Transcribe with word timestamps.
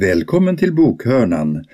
Välkommen 0.00 0.56
till 0.56 0.74
bokhörnan. 0.74 1.64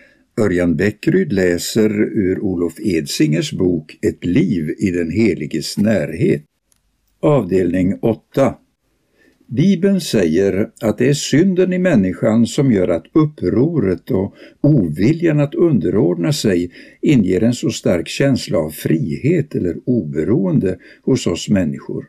Örjan 0.41 0.77
Bäckryd 0.77 1.33
läser 1.33 1.91
ur 2.03 2.41
Olof 2.41 2.81
Edsingers 2.81 3.53
bok 3.53 3.99
Ett 4.03 4.25
liv 4.25 4.75
i 4.79 4.91
den 4.91 5.11
heliges 5.11 5.79
närhet. 5.79 6.43
Avdelning 7.21 7.99
8. 8.03 8.55
Bibeln 9.47 10.01
säger 10.01 10.71
att 10.83 10.99
det 10.99 11.09
är 11.09 11.15
synden 11.15 11.73
i 11.73 11.79
människan 11.79 12.47
som 12.47 12.73
gör 12.73 12.89
att 12.89 13.07
upproret 13.13 14.11
och 14.11 14.35
oviljan 14.61 15.41
att 15.41 15.55
underordna 15.55 16.33
sig 16.33 16.71
inger 17.01 17.43
en 17.43 17.55
så 17.55 17.71
stark 17.71 18.09
känsla 18.09 18.59
av 18.59 18.71
frihet 18.71 19.55
eller 19.55 19.77
oberoende 19.87 20.79
hos 21.05 21.27
oss 21.27 21.49
människor. 21.49 22.05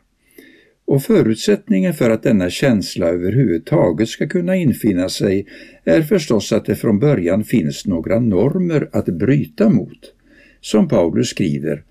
Och 0.85 1.03
förutsättningen 1.03 1.93
för 1.93 2.09
att 2.09 2.23
denna 2.23 2.49
känsla 2.49 3.07
överhuvudtaget 3.07 4.09
ska 4.09 4.27
kunna 4.27 4.55
infinna 4.55 5.09
sig 5.09 5.47
är 5.83 6.01
förstås 6.01 6.53
att 6.53 6.65
det 6.65 6.75
från 6.75 6.99
början 6.99 7.43
finns 7.43 7.85
några 7.85 8.19
normer 8.19 8.89
att 8.91 9.05
bryta 9.05 9.69
mot. 9.69 10.13
Som 10.61 10.87
Paulus 10.87 11.29
skriver, 11.29 11.83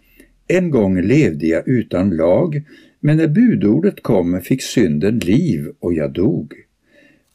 en 0.48 0.70
gång 0.70 1.00
levde 1.02 1.46
jag 1.46 1.68
utan 1.68 2.16
lag, 2.16 2.62
men 3.00 3.16
när 3.16 3.28
budordet 3.28 4.02
kom 4.02 4.40
fick 4.40 4.62
synden 4.62 5.18
liv 5.18 5.68
och 5.80 5.94
jag 5.94 6.12
dog. 6.12 6.54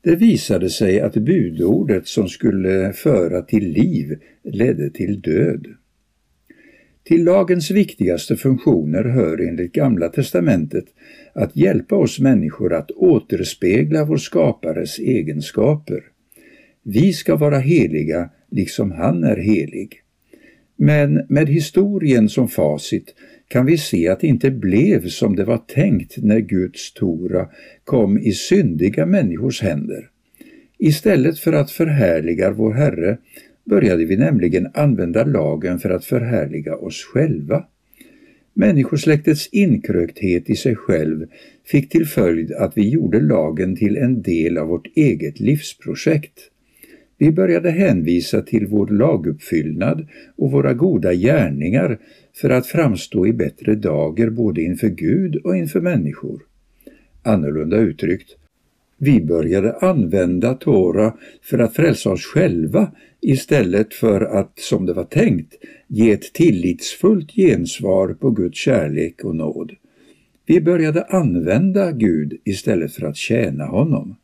Det 0.02 0.16
visade 0.16 0.70
sig 0.70 1.00
att 1.00 1.14
budordet 1.14 2.08
som 2.08 2.28
skulle 2.28 2.94
föra 2.94 3.42
till 3.42 3.72
liv 3.72 4.20
ledde 4.44 4.90
till 4.90 5.22
död. 5.22 5.68
Till 7.08 7.24
lagens 7.24 7.72
viktigaste 7.72 8.36
funktioner 8.36 9.04
hör 9.04 9.48
enligt 9.48 9.72
Gamla 9.72 10.10
testamentet 10.10 10.86
att 11.34 11.56
hjälpa 11.56 11.96
oss 11.96 12.20
människor 12.20 12.74
att 12.74 12.92
återspegla 12.92 14.06
vår 14.06 14.18
skapares 14.18 15.00
egenskaper. 15.00 16.04
Vi 16.84 17.14
ska 17.14 17.36
vara 17.36 17.60
heliga 17.60 18.30
liksom 18.52 18.92
han 18.92 19.24
är 19.24 19.38
helig. 19.38 20.02
Men 20.76 21.26
med 21.30 21.50
historien 21.50 22.30
som 22.30 22.48
facit 22.48 23.16
kan 23.48 23.66
vi 23.66 23.78
se 23.78 24.08
att 24.08 24.20
det 24.20 24.28
inte 24.28 24.52
blev 24.52 25.08
som 25.08 25.36
det 25.36 25.44
var 25.44 25.58
tänkt 25.58 26.18
när 26.18 26.40
Guds 26.40 26.94
Tora 26.94 27.48
kom 27.84 28.20
i 28.20 28.32
syndiga 28.32 29.06
människors 29.06 29.62
händer. 29.62 30.10
Istället 30.78 31.40
för 31.40 31.54
att 31.54 31.72
förhärliga 31.72 32.52
vår 32.52 32.74
Herre 32.74 33.18
började 33.70 34.06
vi 34.06 34.18
nämligen 34.18 34.68
använda 34.74 35.24
lagen 35.24 35.80
för 35.80 35.90
att 35.90 36.06
förhärliga 36.06 36.76
oss 36.76 37.04
själva. 37.04 37.66
Människosläktets 38.54 39.50
inkrökthet 39.52 40.50
i 40.50 40.56
sig 40.56 40.76
själv 40.76 41.28
fick 41.66 41.90
till 41.90 42.06
följd 42.06 42.52
att 42.52 42.78
vi 42.78 42.90
gjorde 42.90 43.22
lagen 43.22 43.76
till 43.76 43.98
en 43.98 44.22
del 44.22 44.58
av 44.58 44.68
vårt 44.68 44.88
eget 44.96 45.40
livsprojekt. 45.40 46.40
Vi 47.18 47.32
började 47.32 47.72
hänvisa 47.72 48.42
till 48.42 48.68
vår 48.68 48.88
laguppfyllnad 48.88 50.08
och 50.36 50.52
våra 50.52 50.74
goda 50.74 51.14
gärningar 51.14 52.00
för 52.42 52.50
att 52.50 52.68
framstå 52.68 53.28
i 53.28 53.34
bättre 53.34 53.76
dager 53.76 54.30
både 54.30 54.62
inför 54.62 54.90
Gud 54.90 55.36
och 55.36 55.58
inför 55.58 55.82
människor. 55.82 56.42
Annorlunda 57.24 57.78
uttryckt, 57.78 58.36
vi 58.98 59.22
började 59.22 59.78
använda 59.78 60.54
Tora 60.54 61.14
för 61.42 61.60
att 61.60 61.76
frälsa 61.76 62.10
oss 62.10 62.26
själva 62.26 62.92
istället 63.22 63.94
för 63.94 64.22
att, 64.22 64.60
som 64.60 64.86
det 64.86 64.94
var 64.94 65.04
tänkt, 65.04 65.54
ge 65.88 66.12
ett 66.12 66.34
tillitsfullt 66.34 67.32
gensvar 67.32 68.14
på 68.14 68.32
Guds 68.32 68.58
kärlek 68.58 69.24
och 69.24 69.36
nåd. 69.36 69.72
Vi 70.46 70.62
började 70.62 71.04
använda 71.04 71.92
Gud 71.92 72.34
istället 72.46 72.94
för 72.94 73.06
att 73.06 73.18
tjäna 73.18 73.66
honom. 73.66 74.16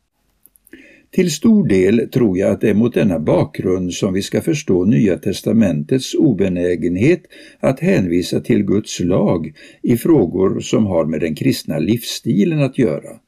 Till 1.10 1.30
stor 1.30 1.68
del 1.68 2.08
tror 2.12 2.38
jag 2.38 2.50
att 2.50 2.60
det 2.60 2.70
är 2.70 2.74
mot 2.74 2.94
denna 2.94 3.18
bakgrund 3.18 3.92
som 3.92 4.12
vi 4.12 4.22
ska 4.22 4.40
förstå 4.40 4.84
Nya 4.84 5.18
testamentets 5.18 6.14
obenägenhet 6.14 7.22
att 7.60 7.80
hänvisa 7.80 8.40
till 8.40 8.64
Guds 8.64 9.00
lag 9.00 9.52
i 9.82 9.96
frågor 9.96 10.60
som 10.60 10.86
har 10.86 11.04
med 11.04 11.20
den 11.20 11.34
kristna 11.34 11.78
livsstilen 11.78 12.62
att 12.62 12.78
göra. 12.78 13.20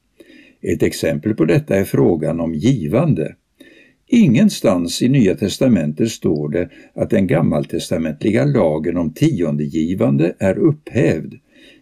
Ett 0.67 0.83
exempel 0.83 1.35
på 1.35 1.45
detta 1.45 1.75
är 1.75 1.83
frågan 1.83 2.39
om 2.39 2.53
givande. 2.53 3.35
Ingenstans 4.07 5.01
i 5.01 5.09
Nya 5.09 5.35
testamentet 5.35 6.09
står 6.09 6.49
det 6.49 6.69
att 6.93 7.09
den 7.09 7.27
gammaltestamentliga 7.27 8.45
lagen 8.45 8.97
om 8.97 9.13
tiondegivande 9.13 10.35
är 10.39 10.57
upphävd, 10.57 11.33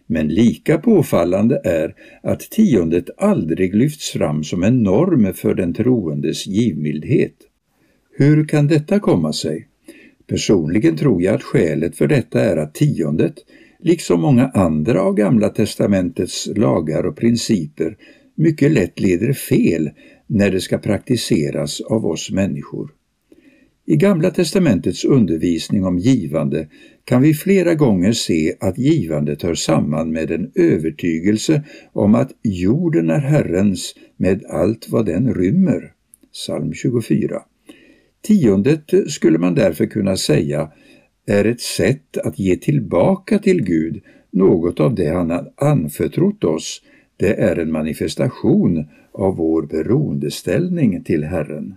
men 0.06 0.28
lika 0.28 0.78
påfallande 0.78 1.60
är 1.64 1.94
att 2.22 2.40
tiondet 2.40 3.10
aldrig 3.18 3.74
lyfts 3.74 4.10
fram 4.10 4.44
som 4.44 4.62
en 4.62 4.82
norm 4.82 5.34
för 5.34 5.54
den 5.54 5.74
troendes 5.74 6.46
givmildhet. 6.46 7.36
Hur 8.16 8.48
kan 8.48 8.66
detta 8.66 9.00
komma 9.00 9.32
sig? 9.32 9.68
Personligen 10.26 10.96
tror 10.96 11.22
jag 11.22 11.34
att 11.34 11.42
skälet 11.42 11.96
för 11.96 12.06
detta 12.06 12.40
är 12.40 12.56
att 12.56 12.74
tiondet, 12.74 13.34
liksom 13.78 14.20
många 14.20 14.48
andra 14.48 15.00
av 15.02 15.14
Gamla 15.14 15.48
testamentets 15.48 16.48
lagar 16.56 17.06
och 17.06 17.16
principer, 17.16 17.96
mycket 18.36 18.72
lätt 18.72 19.00
leder 19.00 19.32
fel 19.32 19.90
när 20.26 20.50
det 20.50 20.60
ska 20.60 20.78
praktiseras 20.78 21.80
av 21.80 22.06
oss 22.06 22.30
människor. 22.30 22.90
I 23.88 23.96
Gamla 23.96 24.30
testamentets 24.30 25.04
undervisning 25.04 25.84
om 25.84 25.98
givande 25.98 26.68
kan 27.04 27.22
vi 27.22 27.34
flera 27.34 27.74
gånger 27.74 28.12
se 28.12 28.54
att 28.60 28.78
givandet 28.78 29.42
hör 29.42 29.54
samman 29.54 30.12
med 30.12 30.30
en 30.30 30.50
övertygelse 30.54 31.62
om 31.92 32.14
att 32.14 32.32
jorden 32.42 33.10
är 33.10 33.18
Herrens 33.18 33.94
med 34.16 34.44
allt 34.44 34.88
vad 34.88 35.06
den 35.06 35.34
rymmer. 35.34 35.92
Psalm 36.32 36.72
24. 36.72 37.42
Tiondet 38.26 38.90
skulle 39.06 39.38
man 39.38 39.54
därför 39.54 39.86
kunna 39.86 40.16
säga 40.16 40.70
är 41.26 41.44
ett 41.44 41.60
sätt 41.60 42.18
att 42.18 42.38
ge 42.38 42.56
tillbaka 42.56 43.38
till 43.38 43.62
Gud 43.62 44.02
något 44.32 44.80
av 44.80 44.94
det 44.94 45.08
han 45.08 45.48
anförtrott 45.56 46.44
oss 46.44 46.82
det 47.16 47.40
är 47.40 47.58
en 47.58 47.72
manifestation 47.72 48.84
av 49.12 49.36
vår 49.36 49.62
beroendeställning 49.62 51.04
till 51.04 51.24
Herren. 51.24 51.74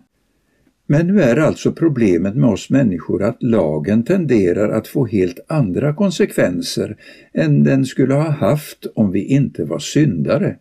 Men 0.87 1.07
nu 1.07 1.21
är 1.21 1.37
alltså 1.37 1.71
problemet 1.71 2.35
med 2.35 2.49
oss 2.49 2.69
människor 2.69 3.23
att 3.23 3.43
lagen 3.43 4.03
tenderar 4.03 4.69
att 4.69 4.87
få 4.87 5.05
helt 5.05 5.39
andra 5.47 5.93
konsekvenser 5.93 6.97
än 7.33 7.63
den 7.63 7.85
skulle 7.85 8.13
ha 8.13 8.29
haft 8.29 8.85
om 8.95 9.11
vi 9.11 9.23
inte 9.23 9.63
var 9.63 9.79
syndare. 9.79 10.55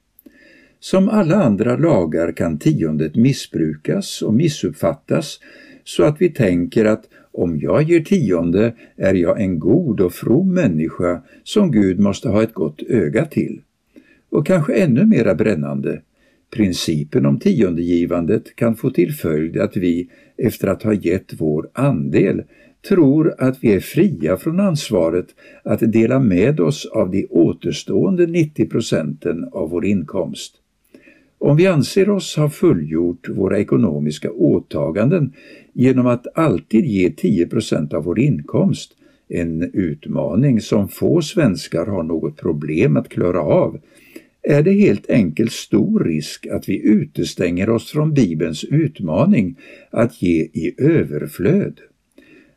Som 0.80 1.08
alla 1.08 1.36
andra 1.36 1.76
lagar 1.76 2.32
kan 2.32 2.58
tiondet 2.58 3.16
missbrukas 3.16 4.22
och 4.22 4.34
missuppfattas 4.34 5.40
så 5.84 6.04
att 6.04 6.16
vi 6.20 6.28
tänker 6.28 6.84
att 6.84 7.04
om 7.32 7.58
jag 7.58 7.82
ger 7.82 8.00
tionde 8.00 8.74
är 8.96 9.14
jag 9.14 9.40
en 9.40 9.58
god 9.58 10.00
och 10.00 10.12
from 10.12 10.54
människa 10.54 11.22
som 11.44 11.70
Gud 11.70 11.98
måste 11.98 12.28
ha 12.28 12.42
ett 12.42 12.54
gott 12.54 12.82
öga 12.82 13.24
till. 13.24 13.60
Och 14.30 14.46
kanske 14.46 14.74
ännu 14.74 15.06
mera 15.06 15.34
brännande, 15.34 16.00
principen 16.50 17.26
om 17.26 17.38
tiondegivandet 17.38 18.56
kan 18.56 18.76
få 18.76 18.90
till 18.90 19.12
följd 19.12 19.56
att 19.56 19.76
vi, 19.76 20.08
efter 20.36 20.68
att 20.68 20.82
ha 20.82 20.92
gett 20.92 21.32
vår 21.38 21.68
andel, 21.72 22.42
tror 22.88 23.34
att 23.38 23.64
vi 23.64 23.72
är 23.72 23.80
fria 23.80 24.36
från 24.36 24.60
ansvaret 24.60 25.26
att 25.62 25.92
dela 25.92 26.18
med 26.18 26.60
oss 26.60 26.86
av 26.86 27.10
de 27.10 27.26
återstående 27.30 28.26
90 28.26 28.68
procenten 28.68 29.48
av 29.52 29.70
vår 29.70 29.84
inkomst. 29.84 30.54
Om 31.38 31.56
vi 31.56 31.66
anser 31.66 32.10
oss 32.10 32.36
ha 32.36 32.50
fullgjort 32.50 33.28
våra 33.28 33.58
ekonomiska 33.58 34.30
åtaganden 34.30 35.32
genom 35.72 36.06
att 36.06 36.38
alltid 36.38 36.84
ge 36.84 37.10
10 37.10 37.46
procent 37.46 37.94
av 37.94 38.04
vår 38.04 38.18
inkomst, 38.18 38.92
en 39.28 39.62
utmaning 39.72 40.60
som 40.60 40.88
få 40.88 41.22
svenskar 41.22 41.86
har 41.86 42.02
något 42.02 42.36
problem 42.36 42.96
att 42.96 43.08
klara 43.08 43.40
av, 43.40 43.80
är 44.42 44.62
det 44.62 44.72
helt 44.72 45.10
enkelt 45.10 45.52
stor 45.52 46.04
risk 46.04 46.46
att 46.46 46.68
vi 46.68 46.82
utestänger 46.82 47.70
oss 47.70 47.90
från 47.90 48.14
Bibelns 48.14 48.64
utmaning 48.64 49.56
att 49.90 50.22
ge 50.22 50.40
i 50.40 50.74
överflöd. 50.78 51.80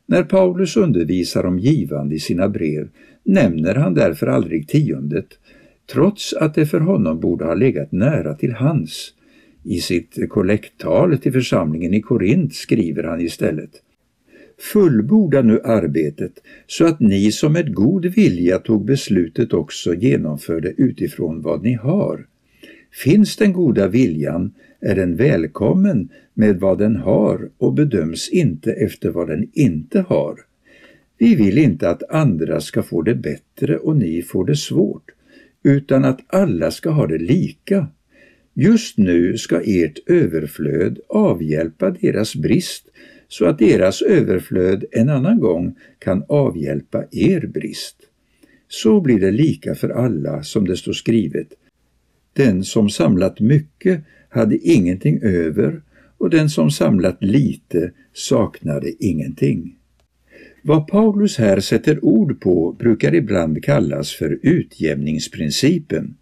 När 0.06 0.24
Paulus 0.24 0.78
undervisar 0.78 1.46
om 1.46 1.60
givande 1.60 2.16
i 2.16 2.20
sina 2.20 2.50
brev 2.50 2.90
nämner 3.24 3.76
han 3.76 3.94
därför 3.94 4.28
aldrig 4.28 4.68
tiondet, 4.68 5.28
trots 5.92 6.34
att 6.34 6.56
det 6.56 6.66
för 6.66 6.80
honom 6.80 7.20
borde 7.20 7.46
ha 7.46 7.54
legat 7.54 7.92
nära 7.92 8.34
till 8.34 8.54
hans. 8.54 9.14
I 9.64 9.80
sitt 9.80 10.30
kollekttal 10.30 11.18
till 11.18 11.32
församlingen 11.32 11.94
i 11.94 12.02
Korint 12.02 12.54
skriver 12.54 13.04
han 13.04 13.22
istället 13.22 13.72
Fullborda 14.62 15.42
nu 15.42 15.62
arbetet 15.64 16.32
så 16.68 16.86
att 16.86 17.00
ni 17.00 17.32
som 17.32 17.54
med 17.54 17.74
god 17.74 18.06
vilja 18.06 18.60
tog 18.60 18.86
beslutet 18.86 19.54
också 19.54 19.94
genomförde 19.94 20.74
utifrån 20.78 21.42
vad 21.42 21.64
ni 21.64 21.74
har. 21.74 22.26
Finns 23.04 23.36
den 23.36 23.54
goda 23.54 23.88
viljan 23.88 24.54
är 24.82 24.96
den 24.96 25.16
välkommen 25.16 26.10
med 26.34 26.60
vad 26.60 26.80
den 26.80 26.96
har 26.96 27.50
och 27.58 27.74
bedöms 27.74 28.30
inte 28.30 28.72
efter 28.74 29.10
vad 29.10 29.28
den 29.28 29.50
inte 29.54 30.02
har. 30.02 30.36
Vi 31.18 31.36
vill 31.36 31.58
inte 31.58 31.90
att 31.90 32.04
andra 32.10 32.62
ska 32.62 32.84
få 32.84 33.02
det 33.02 33.16
bättre 33.16 33.78
och 33.78 33.98
ni 33.98 34.22
får 34.22 34.46
det 34.46 34.56
svårt, 34.56 35.12
utan 35.64 36.06
att 36.06 36.20
alla 36.28 36.72
ska 36.72 36.90
ha 36.90 37.08
det 37.08 37.18
lika. 37.18 37.88
Just 38.54 38.98
nu 38.98 39.38
ska 39.38 39.62
ert 39.66 40.10
överflöd 40.10 41.00
avhjälpa 41.10 41.90
deras 41.90 42.36
brist 42.36 42.88
så 43.32 43.46
att 43.46 43.60
deras 43.60 44.02
överflöd 44.02 44.86
en 44.92 45.10
annan 45.10 45.40
gång 45.40 45.76
kan 46.00 46.24
avhjälpa 46.28 47.04
er 47.12 47.48
brist. 47.48 47.96
Så 48.68 49.02
blir 49.02 49.20
det 49.20 49.32
lika 49.32 49.76
för 49.76 49.90
alla 49.90 50.44
som 50.44 50.68
det 50.68 50.78
står 50.78 50.94
skrivet. 50.94 51.48
Den 52.34 52.64
som 52.64 52.90
samlat 52.90 53.40
mycket 53.40 54.04
hade 54.30 54.58
ingenting 54.58 55.20
över 55.22 55.82
och 56.18 56.30
den 56.30 56.50
som 56.50 56.72
samlat 56.72 57.18
lite 57.24 57.92
saknade 58.14 58.94
ingenting. 59.00 59.76
Vad 60.62 60.88
Paulus 60.88 61.38
här 61.38 61.60
sätter 61.60 62.06
ord 62.06 62.42
på 62.42 62.76
brukar 62.80 63.16
ibland 63.16 63.64
kallas 63.64 64.12
för 64.12 64.40
utjämningsprincipen. 64.42 66.16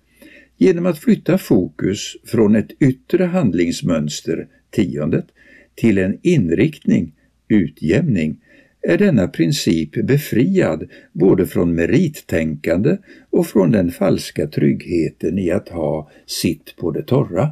Genom 0.58 0.86
att 0.86 1.00
flytta 1.00 1.38
fokus 1.38 2.16
från 2.26 2.56
ett 2.56 2.72
yttre 2.80 3.24
handlingsmönster, 3.24 4.48
tiondet, 4.70 5.26
till 5.80 5.98
en 5.98 6.20
inriktning, 6.22 7.14
utjämning, 7.48 8.38
är 8.82 8.98
denna 8.98 9.28
princip 9.28 9.92
befriad 9.92 10.90
både 11.14 11.48
från 11.48 11.76
merittänkande 11.76 12.98
och 13.30 13.48
från 13.48 13.72
den 13.72 13.92
falska 13.92 14.48
tryggheten 14.48 15.40
i 15.40 15.52
att 15.52 15.70
ha 15.70 16.12
sitt 16.26 16.76
på 16.78 16.92
det 16.92 17.04
torra. 17.04 17.52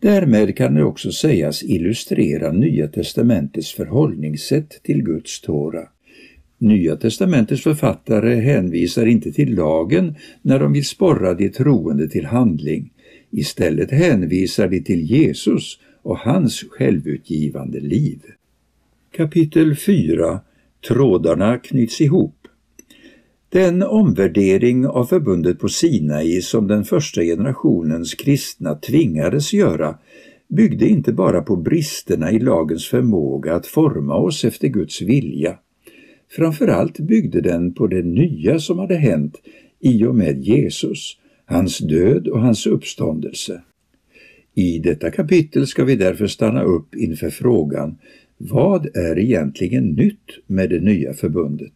Därmed 0.00 0.56
kan 0.56 0.74
det 0.74 0.84
också 0.84 1.12
sägas 1.12 1.62
illustrera 1.62 2.52
Nya 2.52 2.88
testamentets 2.88 3.72
förhållningssätt 3.72 4.80
till 4.82 5.02
Guds 5.02 5.40
Tora. 5.40 5.82
Nya 6.58 6.96
testamentets 6.96 7.62
författare 7.62 8.34
hänvisar 8.34 9.06
inte 9.06 9.32
till 9.32 9.54
lagen 9.54 10.14
när 10.42 10.58
de 10.58 10.72
vill 10.72 10.84
sporra 10.84 11.34
de 11.34 11.48
troende 11.48 12.08
till 12.08 12.26
handling. 12.26 12.92
Istället 13.30 13.90
hänvisar 13.90 14.68
de 14.68 14.80
till 14.80 15.10
Jesus 15.10 15.78
och 16.06 16.18
hans 16.18 16.64
självutgivande 16.70 17.80
liv. 17.80 18.20
Kapitel 19.16 19.76
4 19.76 20.40
Trådarna 20.88 21.58
knyts 21.58 22.00
ihop 22.00 22.36
den 23.48 23.82
omvärdering 23.82 24.86
av 24.86 25.04
förbundet 25.04 25.58
på 25.58 25.68
Sinai 25.68 26.40
som 26.42 26.66
den 26.66 26.84
första 26.84 27.22
generationens 27.22 28.14
kristna 28.14 28.74
tvingades 28.74 29.52
göra 29.52 29.98
byggde 30.48 30.88
inte 30.88 31.12
bara 31.12 31.42
på 31.42 31.56
bristerna 31.56 32.32
i 32.32 32.38
lagens 32.38 32.86
förmåga 32.86 33.54
att 33.54 33.66
forma 33.66 34.14
oss 34.14 34.44
efter 34.44 34.68
Guds 34.68 35.02
vilja. 35.02 35.58
Framförallt 36.30 36.98
byggde 36.98 37.40
den 37.40 37.74
på 37.74 37.86
det 37.86 38.02
nya 38.02 38.58
som 38.58 38.78
hade 38.78 38.96
hänt 38.96 39.34
i 39.80 40.04
och 40.04 40.14
med 40.14 40.42
Jesus, 40.42 41.16
hans 41.46 41.78
död 41.78 42.28
och 42.28 42.40
hans 42.40 42.66
uppståndelse. 42.66 43.62
I 44.58 44.78
detta 44.78 45.10
kapitel 45.10 45.66
ska 45.66 45.84
vi 45.84 45.96
därför 45.96 46.26
stanna 46.26 46.62
upp 46.62 46.94
inför 46.94 47.30
frågan 47.30 47.98
vad 48.38 48.96
är 48.96 49.18
egentligen 49.18 49.84
nytt 49.84 50.38
med 50.46 50.70
det 50.70 50.80
nya 50.80 51.14
förbundet? 51.14 51.72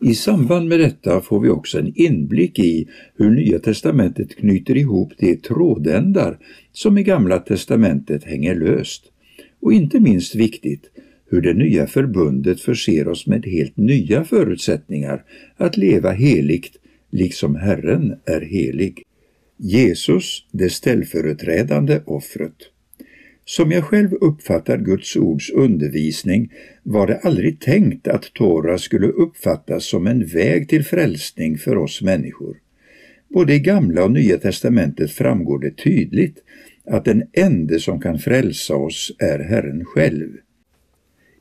I 0.00 0.14
samband 0.14 0.68
med 0.68 0.80
detta 0.80 1.20
får 1.20 1.40
vi 1.40 1.48
också 1.48 1.78
en 1.78 1.92
inblick 1.94 2.58
i 2.58 2.88
hur 3.16 3.30
Nya 3.30 3.58
testamentet 3.58 4.36
knyter 4.36 4.76
ihop 4.76 5.12
de 5.18 5.36
trådändar 5.36 6.38
som 6.72 6.98
i 6.98 7.02
Gamla 7.02 7.38
testamentet 7.38 8.24
hänger 8.24 8.54
löst. 8.54 9.04
Och 9.60 9.72
inte 9.72 10.00
minst 10.00 10.34
viktigt, 10.34 10.90
hur 11.30 11.40
det 11.40 11.54
nya 11.54 11.86
förbundet 11.86 12.60
förser 12.60 13.08
oss 13.08 13.26
med 13.26 13.46
helt 13.46 13.76
nya 13.76 14.24
förutsättningar 14.24 15.24
att 15.56 15.76
leva 15.76 16.10
heligt, 16.10 16.76
liksom 17.10 17.56
Herren 17.56 18.14
är 18.24 18.40
helig. 18.40 19.02
Jesus, 19.58 20.46
det 20.52 20.70
ställföreträdande 20.70 22.00
offret. 22.04 22.54
Som 23.44 23.72
jag 23.72 23.84
själv 23.84 24.14
uppfattar 24.14 24.78
Guds 24.78 25.16
ords 25.16 25.50
undervisning 25.50 26.52
var 26.82 27.06
det 27.06 27.18
aldrig 27.18 27.60
tänkt 27.60 28.08
att 28.08 28.32
Tora 28.34 28.78
skulle 28.78 29.06
uppfattas 29.06 29.84
som 29.84 30.06
en 30.06 30.26
väg 30.26 30.68
till 30.68 30.84
frälsning 30.84 31.58
för 31.58 31.76
oss 31.76 32.02
människor. 32.02 32.56
Både 33.28 33.54
i 33.54 33.60
Gamla 33.60 34.04
och 34.04 34.12
Nya 34.12 34.38
testamentet 34.38 35.10
framgår 35.10 35.58
det 35.58 35.76
tydligt 35.76 36.38
att 36.86 37.04
den 37.04 37.22
ende 37.32 37.80
som 37.80 38.00
kan 38.00 38.18
frälsa 38.18 38.76
oss 38.76 39.12
är 39.18 39.38
Herren 39.38 39.84
själv. 39.84 40.28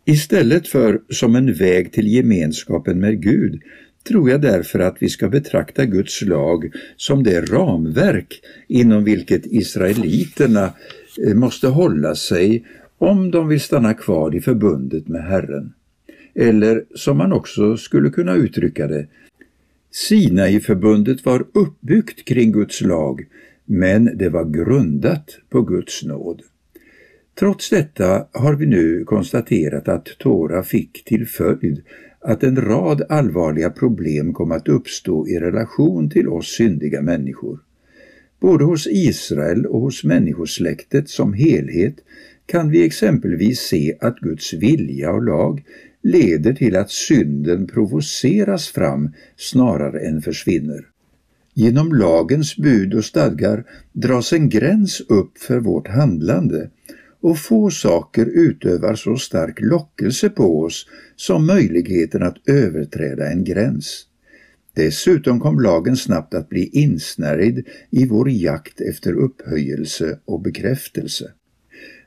Istället 0.05 0.67
för 0.67 1.01
som 1.09 1.35
en 1.35 1.53
väg 1.53 1.91
till 1.91 2.07
gemenskapen 2.07 2.99
med 2.99 3.21
Gud 3.21 3.61
tror 4.03 4.29
jag 4.29 4.41
därför 4.41 4.79
att 4.79 4.97
vi 4.99 5.09
ska 5.09 5.29
betrakta 5.29 5.85
Guds 5.85 6.21
lag 6.21 6.71
som 6.95 7.23
det 7.23 7.41
ramverk 7.41 8.41
inom 8.67 9.03
vilket 9.03 9.45
israeliterna 9.45 10.73
eh, 11.27 11.33
måste 11.33 11.67
hålla 11.67 12.15
sig 12.15 12.65
om 12.97 13.31
de 13.31 13.47
vill 13.47 13.61
stanna 13.61 13.93
kvar 13.93 14.35
i 14.35 14.41
förbundet 14.41 15.07
med 15.07 15.23
Herren. 15.23 15.73
Eller 16.35 16.83
som 16.95 17.17
man 17.17 17.33
också 17.33 17.77
skulle 17.77 18.09
kunna 18.09 18.35
uttrycka 18.35 18.87
det, 18.87 19.07
Sinai-förbundet 19.91 21.25
var 21.25 21.45
uppbyggt 21.53 22.25
kring 22.25 22.51
Guds 22.51 22.81
lag, 22.81 23.25
men 23.65 24.17
det 24.17 24.29
var 24.29 24.45
grundat 24.45 25.37
på 25.49 25.61
Guds 25.61 26.03
nåd. 26.03 26.41
Trots 27.39 27.69
detta 27.69 28.27
har 28.31 28.55
vi 28.55 28.65
nu 28.65 29.03
konstaterat 29.05 29.87
att 29.87 30.05
Tora 30.05 30.63
fick 30.63 31.03
till 31.03 31.27
följd 31.27 31.81
att 32.19 32.43
en 32.43 32.61
rad 32.61 33.01
allvarliga 33.09 33.69
problem 33.69 34.33
kom 34.33 34.51
att 34.51 34.67
uppstå 34.67 35.27
i 35.27 35.39
relation 35.39 36.09
till 36.09 36.27
oss 36.27 36.47
syndiga 36.47 37.01
människor. 37.01 37.59
Både 38.39 38.63
hos 38.63 38.87
Israel 38.87 39.65
och 39.65 39.81
hos 39.81 40.03
människosläktet 40.03 41.09
som 41.09 41.33
helhet 41.33 41.95
kan 42.45 42.69
vi 42.69 42.85
exempelvis 42.85 43.59
se 43.59 43.97
att 44.01 44.19
Guds 44.19 44.53
vilja 44.53 45.11
och 45.11 45.23
lag 45.23 45.63
leder 46.01 46.53
till 46.53 46.75
att 46.75 46.91
synden 46.91 47.67
provoceras 47.67 48.67
fram 48.67 49.11
snarare 49.35 49.99
än 49.99 50.21
försvinner. 50.21 50.85
Genom 51.53 51.93
lagens 51.93 52.57
bud 52.57 52.93
och 52.93 53.05
stadgar 53.05 53.63
dras 53.93 54.33
en 54.33 54.49
gräns 54.49 55.01
upp 55.01 55.37
för 55.37 55.59
vårt 55.59 55.87
handlande 55.87 56.69
och 57.21 57.39
få 57.39 57.69
saker 57.69 58.25
utövar 58.25 58.95
så 58.95 59.17
stark 59.17 59.61
lockelse 59.61 60.29
på 60.29 60.61
oss 60.61 60.87
som 61.15 61.45
möjligheten 61.45 62.23
att 62.23 62.49
överträda 62.49 63.31
en 63.31 63.43
gräns. 63.43 64.03
Dessutom 64.75 65.39
kom 65.39 65.59
lagen 65.59 65.97
snabbt 65.97 66.33
att 66.33 66.49
bli 66.49 66.69
insnärjd 66.73 67.67
i 67.89 68.05
vår 68.05 68.29
jakt 68.29 68.81
efter 68.81 69.13
upphöjelse 69.13 70.19
och 70.25 70.41
bekräftelse. 70.41 71.31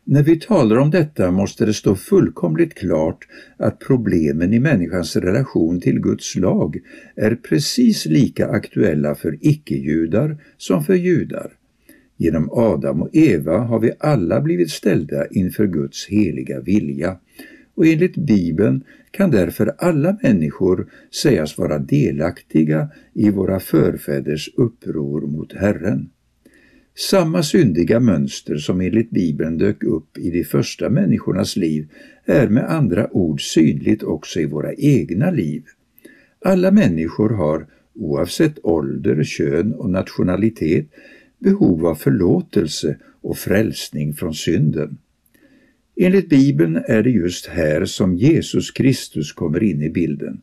När 0.04 0.23
vi 0.23 0.40
talar 0.40 0.76
om 0.76 0.90
detta 0.90 1.30
måste 1.30 1.66
det 1.66 1.75
stå 1.75 1.96
fullkomligt 1.96 2.75
klart 2.75 3.26
att 3.56 3.78
problemen 3.78 4.52
i 4.54 4.58
människans 4.58 5.16
relation 5.16 5.80
till 5.80 6.00
Guds 6.00 6.37
lag 6.37 6.78
är 7.16 7.34
precis 7.34 8.06
lika 8.06 8.49
aktuella 8.49 9.14
för 9.14 9.38
icke-judar 9.40 10.42
som 10.56 10.84
för 10.84 10.94
judar. 10.94 11.52
Genom 12.22 12.50
Adam 12.52 13.02
och 13.02 13.08
Eva 13.12 13.58
har 13.58 13.80
vi 13.80 13.92
alla 13.98 14.40
blivit 14.40 14.70
ställda 14.70 15.26
inför 15.26 15.66
Guds 15.66 16.06
heliga 16.08 16.60
vilja 16.60 17.18
och 17.74 17.86
enligt 17.86 18.16
Bibeln 18.16 18.84
kan 19.10 19.30
därför 19.30 19.74
alla 19.78 20.18
människor 20.22 20.90
sägas 21.22 21.58
vara 21.58 21.78
delaktiga 21.78 22.88
i 23.14 23.30
våra 23.30 23.60
förfäders 23.60 24.50
uppror 24.56 25.20
mot 25.20 25.52
Herren. 25.52 26.10
Samma 27.10 27.42
syndiga 27.42 28.00
mönster 28.00 28.56
som 28.56 28.80
enligt 28.80 29.10
Bibeln 29.10 29.58
dök 29.58 29.84
upp 29.84 30.18
i 30.18 30.30
de 30.30 30.44
första 30.44 30.90
människornas 30.90 31.56
liv 31.56 31.88
är 32.24 32.48
med 32.48 32.70
andra 32.70 33.16
ord 33.16 33.40
synligt 33.40 34.02
också 34.02 34.40
i 34.40 34.46
våra 34.46 34.74
egna 34.74 35.30
liv. 35.30 35.62
Alla 36.44 36.70
människor 36.70 37.30
har, 37.30 37.66
oavsett 37.94 38.64
ålder, 38.64 39.24
kön 39.24 39.74
och 39.74 39.90
nationalitet, 39.90 40.86
behov 41.40 41.87
av 41.87 41.94
förlåtelse 41.94 42.97
och 43.20 43.38
frälsning 43.38 44.14
från 44.14 44.35
synden. 44.35 44.99
Enligt 45.97 46.28
Bibeln 46.28 46.76
är 46.76 47.02
det 47.02 47.11
just 47.11 47.47
här 47.47 47.85
som 47.85 48.16
Jesus 48.16 48.70
Kristus 48.70 49.32
kommer 49.32 49.62
in 49.62 49.82
i 49.82 49.90
bilden. 49.90 50.40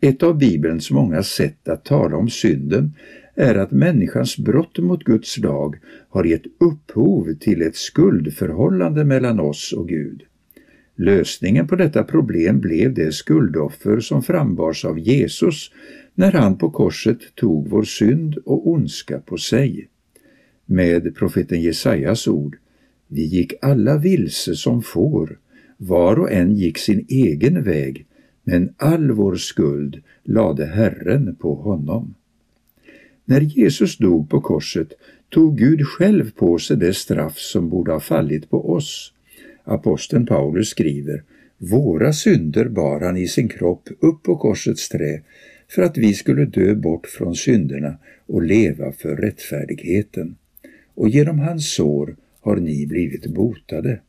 Ett 0.00 0.22
av 0.22 0.38
Bibelns 0.38 0.90
många 0.90 1.22
sätt 1.22 1.68
att 1.68 1.84
tala 1.84 2.16
om 2.16 2.30
synden 2.30 2.92
är 3.34 3.54
att 3.54 3.70
människans 3.70 4.38
brott 4.38 4.78
mot 4.78 5.04
Guds 5.04 5.38
lag 5.38 5.76
har 6.08 6.24
gett 6.24 6.46
upphov 6.60 7.34
till 7.40 7.62
ett 7.62 7.76
skuldförhållande 7.76 9.04
mellan 9.04 9.40
oss 9.40 9.72
och 9.72 9.88
Gud. 9.88 10.22
Lösningen 10.96 11.68
på 11.68 11.76
detta 11.76 12.04
problem 12.04 12.60
blev 12.60 12.94
det 12.94 13.12
skuldoffer 13.12 14.00
som 14.00 14.22
frambars 14.22 14.84
av 14.84 14.98
Jesus 14.98 15.70
när 16.14 16.32
han 16.32 16.58
på 16.58 16.70
korset 16.70 17.18
tog 17.34 17.68
vår 17.68 17.82
synd 17.82 18.36
och 18.44 18.70
ondska 18.70 19.20
på 19.20 19.36
sig. 19.36 19.88
Med 20.66 21.14
profeten 21.16 21.60
Jesajas 21.60 22.28
ord 22.28 22.56
vi 23.08 23.24
gick 23.24 23.54
alla 23.62 23.98
vilse 23.98 24.54
som 24.54 24.82
får, 24.82 25.38
var 25.76 26.18
och 26.18 26.32
en 26.32 26.56
gick 26.56 26.78
sin 26.78 27.06
egen 27.08 27.62
väg, 27.62 28.06
men 28.44 28.74
all 28.76 29.10
vår 29.10 29.36
skuld 29.36 30.02
lade 30.24 30.66
Herren 30.66 31.36
på 31.36 31.54
honom. 31.54 32.14
När 33.24 33.40
Jesus 33.40 33.98
dog 33.98 34.30
på 34.30 34.40
korset 34.40 34.92
tog 35.28 35.58
Gud 35.58 35.86
själv 35.86 36.30
på 36.30 36.58
sig 36.58 36.76
det 36.76 36.94
straff 36.94 37.38
som 37.38 37.68
borde 37.68 37.92
ha 37.92 38.00
fallit 38.00 38.50
på 38.50 38.72
oss. 38.72 39.12
Aposteln 39.64 40.26
Paulus 40.26 40.68
skriver 40.68 41.22
Våra 41.58 42.12
synder 42.12 42.68
bar 42.68 43.00
han 43.00 43.16
i 43.16 43.28
sin 43.28 43.48
kropp 43.48 43.88
upp 44.00 44.22
på 44.22 44.36
korsets 44.36 44.88
trä 44.88 45.20
för 45.68 45.82
att 45.82 45.98
vi 45.98 46.14
skulle 46.14 46.44
dö 46.44 46.74
bort 46.74 47.06
från 47.06 47.34
synderna 47.34 47.98
och 48.26 48.42
leva 48.42 48.92
för 48.92 49.16
rättfärdigheten. 49.16 50.36
Och 50.96 51.08
genom 51.08 51.38
hans 51.38 51.74
sår 51.74 52.16
har 52.40 52.56
ni 52.56 52.86
blivit 52.86 53.26
botade. 53.26 54.00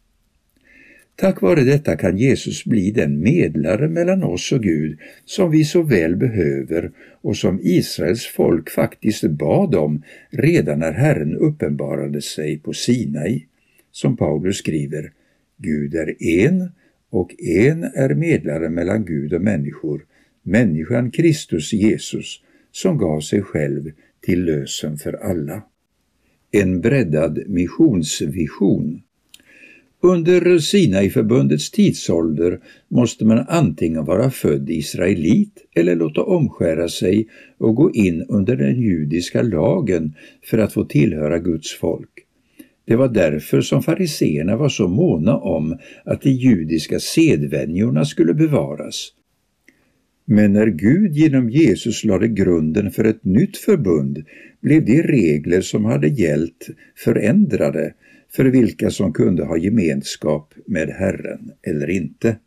Tack 1.16 1.42
vare 1.42 1.64
detta 1.64 1.96
kan 1.96 2.18
Jesus 2.18 2.66
bli 2.66 2.92
den 2.92 3.20
medlare 3.20 3.88
mellan 3.88 4.24
oss 4.24 4.52
och 4.52 4.64
Gud 4.64 4.98
som 5.26 5.52
vi 5.52 5.64
så 5.64 5.82
väl 5.82 6.16
behöver 6.16 6.92
och 7.22 7.38
som 7.38 7.60
Israels 7.64 8.26
folk 8.26 8.70
faktiskt 8.70 9.24
bad 9.24 9.76
om 9.76 10.04
redan 10.30 10.80
när 10.80 10.92
Herren 10.92 11.36
uppenbarade 11.36 12.22
sig 12.22 12.60
på 12.60 12.74
Sinai. 12.74 13.46
Som 13.92 14.18
Paulus 14.18 14.58
skriver, 14.58 15.12
Gud 15.58 15.96
är 15.96 16.24
en 16.24 16.72
och 17.10 17.42
en 17.42 17.84
är 17.84 18.14
medlare 18.14 18.70
mellan 18.70 19.06
Gud 19.06 19.34
och 19.34 19.42
människor, 19.42 20.06
människan 20.44 21.12
Kristus 21.12 21.74
Jesus, 21.74 22.42
som 22.72 22.98
gav 22.98 23.20
sig 23.20 23.42
själv 23.42 23.92
till 24.22 24.46
lösen 24.46 24.98
för 24.98 25.14
alla. 25.14 25.62
En 26.52 26.82
breddad 26.82 27.40
missionsvision 27.48 29.02
under 30.02 30.60
Sinai-förbundets 30.60 31.72
tidsålder 31.72 32.60
måste 32.88 33.26
man 33.26 33.46
antingen 33.48 34.06
vara 34.06 34.32
född 34.32 34.70
israelit 34.70 35.68
eller 35.76 35.96
låta 35.96 36.24
omskära 36.24 36.90
sig 36.90 37.28
och 37.58 37.76
gå 37.76 37.92
in 37.92 38.26
under 38.30 38.56
den 38.56 38.82
judiska 38.82 39.42
lagen 39.42 40.14
för 40.44 40.58
att 40.58 40.74
få 40.74 40.86
tillhöra 40.86 41.40
Guds 41.40 41.74
folk. 41.74 42.10
Det 42.86 42.96
var 42.96 43.08
därför 43.08 43.62
som 43.62 43.84
fariseerna 43.84 44.58
var 44.58 44.70
så 44.70 44.88
måna 44.88 45.38
om 45.38 45.78
att 46.06 46.22
de 46.22 46.30
judiska 46.30 47.00
sedvänjorna 47.00 48.06
skulle 48.06 48.34
bevaras. 48.34 49.14
Men 50.30 50.54
när 50.54 50.68
Gud 50.68 51.14
genom 51.16 51.50
Jesus 51.50 52.04
lade 52.04 52.28
grunden 52.28 52.92
för 52.92 53.04
ett 53.04 53.24
nytt 53.24 53.58
förbund 53.58 54.24
blev 54.62 54.86
de 54.86 55.04
regler 55.04 55.62
som 55.62 55.86
hade 55.86 56.08
gällt 56.08 56.70
förändrade 56.96 57.94
för 58.30 58.46
vilka 58.46 58.90
som 58.90 59.14
kunde 59.14 59.46
ha 59.46 59.58
gemenskap 59.58 60.54
med 60.66 60.90
Herren 60.90 61.52
eller 61.62 61.90
inte. 61.90 62.38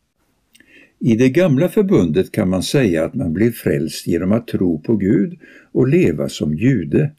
I 0.99 1.17
det 1.17 1.29
gamla 1.29 1.69
förbundet 1.69 2.33
kan 2.33 2.49
man 2.49 2.63
säga 2.63 3.05
att 3.05 3.15
man 3.15 3.33
blev 3.33 3.53
frälst 3.53 4.07
genom 4.07 4.33
att 4.33 4.47
tro 4.47 4.81
på 4.81 4.97
Gud 4.97 5.39
och 5.73 5.89
leva 5.89 6.29
som 6.29 6.55
jude. 6.55 7.11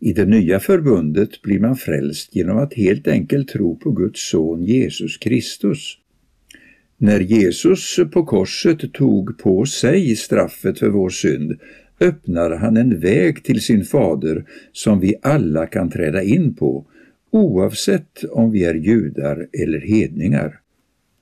I 0.00 0.12
det 0.12 0.24
nya 0.24 0.60
förbundet 0.60 1.42
blir 1.42 1.60
man 1.60 1.76
frälst 1.76 2.36
genom 2.36 2.58
att 2.58 2.74
helt 2.74 3.08
enkelt 3.08 3.48
tro 3.48 3.76
på 3.76 3.90
Guds 3.90 4.30
son 4.30 4.64
Jesus 4.64 5.16
Kristus. 5.16 5.98
När 6.98 7.20
Jesus 7.20 7.96
på 8.12 8.24
korset 8.24 8.92
tog 8.92 9.38
på 9.38 9.66
sig 9.66 10.16
straffet 10.16 10.78
för 10.78 10.88
vår 10.88 11.08
synd 11.10 11.58
öppnar 12.00 12.50
han 12.50 12.76
en 12.76 13.00
väg 13.00 13.44
till 13.44 13.60
sin 13.60 13.84
fader 13.84 14.44
som 14.72 15.00
vi 15.00 15.14
alla 15.22 15.66
kan 15.66 15.90
träda 15.90 16.22
in 16.22 16.54
på 16.54 16.86
oavsett 17.30 18.24
om 18.30 18.50
vi 18.50 18.64
är 18.64 18.74
judar 18.74 19.46
eller 19.62 19.80
hedningar. 19.80 20.60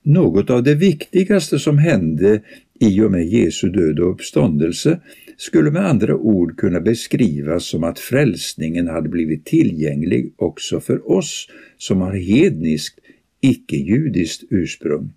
Något 0.03 0.49
av 0.49 0.63
det 0.63 0.75
viktigaste 0.75 1.59
som 1.59 1.77
hände 1.77 2.41
i 2.79 3.01
och 3.01 3.11
med 3.11 3.25
Jesu 3.25 3.69
död 3.69 3.99
och 3.99 4.11
uppståndelse 4.11 4.99
skulle 5.37 5.71
med 5.71 5.85
andra 5.89 6.15
ord 6.15 6.57
kunna 6.57 6.79
beskrivas 6.79 7.65
som 7.65 7.83
att 7.83 7.99
frälsningen 7.99 8.87
hade 8.87 9.09
blivit 9.09 9.45
tillgänglig 9.45 10.33
också 10.35 10.79
för 10.79 11.11
oss 11.11 11.47
som 11.77 12.01
har 12.01 12.13
hedniskt, 12.13 12.99
icke-judiskt 13.41 14.43
ursprung. 14.49 15.13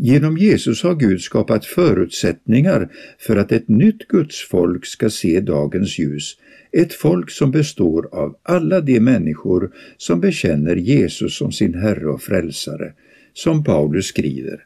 Genom 0.00 0.36
Jesus 0.36 0.82
har 0.82 0.94
Gud 0.94 1.20
skapat 1.20 1.64
förutsättningar 1.64 2.88
för 3.18 3.36
att 3.36 3.52
ett 3.52 3.68
nytt 3.68 4.08
gudsfolk 4.08 4.86
ska 4.86 5.10
se 5.10 5.40
dagens 5.40 5.98
ljus, 5.98 6.36
ett 6.72 6.92
folk 6.92 7.30
som 7.30 7.50
består 7.50 8.08
av 8.12 8.36
alla 8.42 8.80
de 8.80 9.00
människor 9.00 9.70
som 9.96 10.20
bekänner 10.20 10.76
Jesus 10.76 11.36
som 11.36 11.52
sin 11.52 11.74
Herre 11.74 12.06
och 12.06 12.22
Frälsare, 12.22 12.92
som 13.32 13.64
Paulus 13.64 14.06
skriver. 14.06 14.64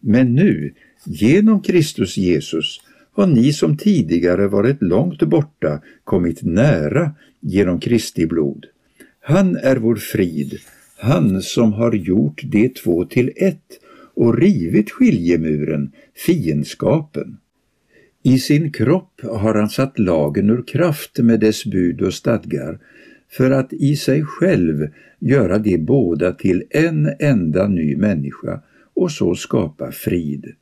Men 0.00 0.34
nu, 0.34 0.74
genom 1.04 1.62
Kristus 1.62 2.16
Jesus, 2.16 2.80
har 3.12 3.26
ni 3.26 3.52
som 3.52 3.76
tidigare 3.76 4.48
varit 4.48 4.82
långt 4.82 5.22
borta 5.22 5.80
kommit 6.04 6.42
nära 6.42 7.10
genom 7.40 7.80
Kristi 7.80 8.26
blod. 8.26 8.66
Han 9.20 9.56
är 9.56 9.76
vår 9.76 9.96
frid, 9.96 10.58
han 10.98 11.42
som 11.42 11.72
har 11.72 11.92
gjort 11.92 12.40
de 12.44 12.68
två 12.68 13.04
till 13.04 13.32
ett 13.36 13.80
och 14.16 14.38
rivit 14.38 14.90
skiljemuren, 14.90 15.92
fiendskapen. 16.26 17.36
I 18.22 18.38
sin 18.38 18.72
kropp 18.72 19.20
har 19.22 19.54
han 19.54 19.68
satt 19.68 19.98
lagen 19.98 20.50
ur 20.50 20.62
kraft 20.66 21.18
med 21.18 21.40
dess 21.40 21.64
bud 21.64 22.02
och 22.02 22.14
stadgar 22.14 22.78
för 23.28 23.50
att 23.50 23.72
i 23.72 23.96
sig 23.96 24.24
själv 24.24 24.88
göra 25.18 25.58
de 25.58 25.78
båda 25.78 26.32
till 26.32 26.64
en 26.70 27.10
enda 27.18 27.68
ny 27.68 27.96
människa 27.96 28.62
och 28.94 29.12
så 29.12 29.34
skapa 29.34 29.92
frid. 29.92 30.52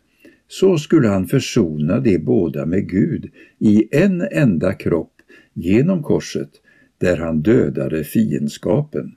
Så 0.49 0.79
skulle 0.79 1.09
han 1.09 1.27
försona 1.27 2.01
de 2.01 2.19
båda 2.19 2.67
med 2.67 2.89
Gud 2.89 3.31
i 3.59 3.89
en 3.91 4.21
enda 4.33 4.73
kropp 4.73 5.13
genom 5.53 6.03
korset, 6.03 6.51
där 6.99 7.17
han 7.17 7.43
dödade 7.43 8.05
fiendskapen. 8.05 9.15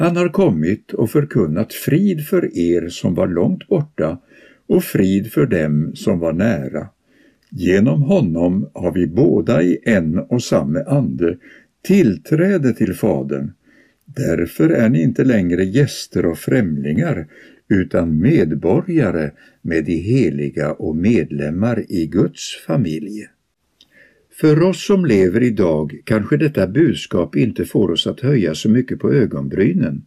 Han 0.00 0.16
har 0.16 0.28
kommit 0.28 0.92
och 0.92 1.10
förkunnat 1.10 1.72
frid 1.72 2.26
för 2.26 2.58
er 2.58 2.88
som 2.88 3.14
var 3.14 3.28
långt 3.28 3.68
borta 3.68 4.18
och 4.66 4.84
frid 4.84 5.32
för 5.32 5.46
dem 5.46 5.92
som 5.94 6.18
var 6.18 6.32
nära. 6.32 6.88
Genom 7.50 8.02
honom 8.02 8.70
har 8.74 8.92
vi 8.92 9.06
båda 9.06 9.62
i 9.62 9.78
en 9.84 10.18
och 10.18 10.42
samma 10.42 10.80
ande 10.80 11.38
tillträde 11.82 12.72
till 12.72 12.94
Fadern. 12.94 13.52
Därför 14.04 14.70
är 14.70 14.88
ni 14.88 15.02
inte 15.02 15.24
längre 15.24 15.64
gäster 15.64 16.26
och 16.26 16.38
främlingar 16.38 17.26
utan 17.68 18.18
medborgare 18.18 19.30
med 19.62 19.84
de 19.84 19.96
heliga 19.96 20.72
och 20.72 20.96
medlemmar 20.96 21.84
i 21.88 22.06
Guds 22.06 22.64
familj. 22.66 23.26
För 24.40 24.62
oss 24.62 24.86
som 24.86 25.04
lever 25.04 25.42
idag 25.42 26.00
kanske 26.04 26.36
detta 26.36 26.66
budskap 26.66 27.36
inte 27.36 27.64
får 27.64 27.90
oss 27.90 28.06
att 28.06 28.20
höja 28.20 28.54
så 28.54 28.70
mycket 28.70 28.98
på 28.98 29.12
ögonbrynen, 29.12 30.02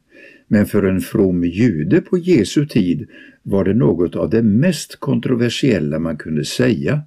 men 0.47 0.65
för 0.65 0.83
en 0.83 1.01
from 1.01 1.43
jude 1.43 2.01
på 2.01 2.17
Jesu 2.17 2.65
tid 2.65 3.07
var 3.43 3.63
det 3.63 3.73
något 3.73 4.15
av 4.15 4.29
det 4.29 4.41
mest 4.41 4.99
kontroversiella 4.99 5.99
man 5.99 6.17
kunde 6.17 6.45
säga. 6.45 7.01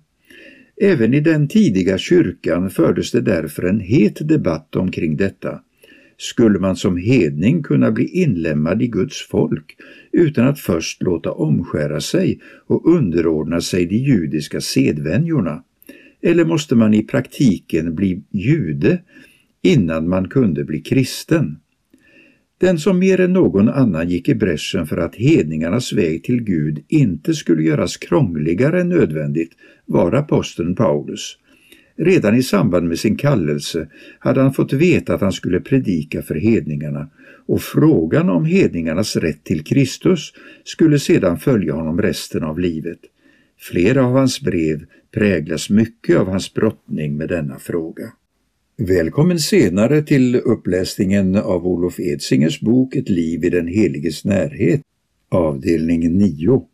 Även 0.82 1.14
i 1.14 1.20
den 1.20 1.48
tidiga 1.48 1.98
kyrkan 1.98 2.70
fördes 2.70 3.10
det 3.10 3.20
därför 3.20 3.62
en 3.62 3.80
het 3.80 4.28
debatt 4.28 4.76
omkring 4.76 5.16
detta. 5.16 5.60
Skulle 6.18 6.58
man 6.58 6.76
som 6.76 6.96
hedning 6.96 7.62
kunna 7.62 7.90
bli 7.90 8.08
inlemmad 8.08 8.82
i 8.82 8.86
Guds 8.86 9.28
folk 9.28 9.76
utan 10.12 10.46
att 10.46 10.60
först 10.60 11.02
låta 11.02 11.32
omskära 11.32 12.00
sig 12.00 12.40
och 12.66 12.86
underordna 12.86 13.60
sig 13.60 13.86
de 13.86 13.96
judiska 13.96 14.60
sedvänjorna? 14.60 15.62
Eller 16.26 16.44
måste 16.44 16.74
man 16.74 16.94
i 16.94 17.02
praktiken 17.02 17.94
bli 17.94 18.22
jude 18.30 18.98
innan 19.62 20.08
man 20.08 20.28
kunde 20.28 20.64
bli 20.64 20.80
kristen? 20.80 21.56
Den 22.58 22.78
som 22.78 22.98
mer 22.98 23.20
än 23.20 23.32
någon 23.32 23.68
annan 23.68 24.08
gick 24.08 24.28
i 24.28 24.34
bräschen 24.34 24.86
för 24.86 24.96
att 24.96 25.14
hedningarnas 25.14 25.92
väg 25.92 26.24
till 26.24 26.42
Gud 26.42 26.84
inte 26.88 27.34
skulle 27.34 27.62
göras 27.62 27.96
krångligare 27.96 28.80
än 28.80 28.88
nödvändigt 28.88 29.52
var 29.86 30.12
aposteln 30.12 30.74
Paulus. 30.74 31.38
Redan 31.96 32.34
i 32.34 32.42
samband 32.42 32.88
med 32.88 32.98
sin 32.98 33.16
kallelse 33.16 33.88
hade 34.18 34.40
han 34.40 34.52
fått 34.52 34.72
veta 34.72 35.14
att 35.14 35.20
han 35.20 35.32
skulle 35.32 35.60
predika 35.60 36.22
för 36.22 36.34
hedningarna 36.34 37.08
och 37.46 37.62
frågan 37.62 38.30
om 38.30 38.44
hedningarnas 38.44 39.16
rätt 39.16 39.44
till 39.44 39.64
Kristus 39.64 40.32
skulle 40.64 40.98
sedan 40.98 41.38
följa 41.38 41.74
honom 41.74 42.02
resten 42.02 42.44
av 42.44 42.58
livet. 42.58 42.98
Flera 43.58 44.06
av 44.06 44.12
hans 44.12 44.40
brev 44.40 44.84
präglas 45.16 45.70
mycket 45.70 46.16
av 46.16 46.28
hans 46.28 46.54
brottning 46.54 47.16
med 47.16 47.28
denna 47.28 47.58
fråga. 47.58 48.12
Välkommen 48.78 49.38
senare 49.38 50.02
till 50.02 50.36
uppläsningen 50.36 51.36
av 51.36 51.66
Olof 51.66 52.00
Edsingers 52.00 52.60
bok 52.60 52.96
Ett 52.96 53.08
liv 53.08 53.44
i 53.44 53.50
den 53.50 53.66
heliges 53.66 54.24
närhet, 54.24 54.80
avdelning 55.28 56.18
9. 56.18 56.66